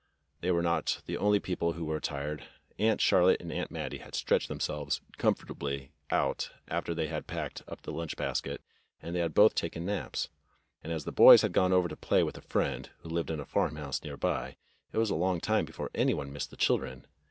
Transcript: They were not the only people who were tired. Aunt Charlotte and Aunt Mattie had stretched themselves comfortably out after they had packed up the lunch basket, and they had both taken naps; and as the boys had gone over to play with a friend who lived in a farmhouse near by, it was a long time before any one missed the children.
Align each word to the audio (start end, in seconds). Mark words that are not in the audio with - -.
They 0.39 0.49
were 0.49 0.63
not 0.63 1.03
the 1.05 1.15
only 1.15 1.39
people 1.39 1.73
who 1.73 1.85
were 1.85 1.99
tired. 1.99 2.43
Aunt 2.79 2.99
Charlotte 2.99 3.39
and 3.39 3.51
Aunt 3.53 3.69
Mattie 3.69 3.99
had 3.99 4.15
stretched 4.15 4.47
themselves 4.47 4.99
comfortably 5.19 5.91
out 6.09 6.49
after 6.67 6.95
they 6.95 7.05
had 7.05 7.27
packed 7.27 7.61
up 7.67 7.83
the 7.83 7.91
lunch 7.91 8.17
basket, 8.17 8.61
and 8.99 9.15
they 9.15 9.19
had 9.19 9.35
both 9.35 9.53
taken 9.53 9.85
naps; 9.85 10.29
and 10.83 10.91
as 10.91 11.03
the 11.05 11.11
boys 11.11 11.43
had 11.43 11.53
gone 11.53 11.71
over 11.71 11.87
to 11.87 11.95
play 11.95 12.23
with 12.23 12.35
a 12.35 12.41
friend 12.41 12.89
who 13.01 13.09
lived 13.09 13.29
in 13.29 13.39
a 13.39 13.45
farmhouse 13.45 14.01
near 14.03 14.17
by, 14.17 14.55
it 14.91 14.97
was 14.97 15.11
a 15.11 15.15
long 15.15 15.39
time 15.39 15.65
before 15.65 15.91
any 15.93 16.15
one 16.15 16.33
missed 16.33 16.49
the 16.49 16.57
children. 16.57 17.05